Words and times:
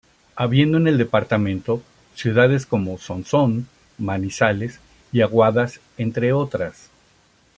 Habiendo 0.35 0.79
en 0.79 0.87
el 0.87 0.97
departamento 0.97 1.83
ciudades 2.15 2.65
como 2.65 2.97
Sonsón, 2.97 3.67
Manizales 3.99 4.79
y 5.11 5.21
Aguadas 5.21 5.79
entre 5.99 6.33
otras. 6.33 6.89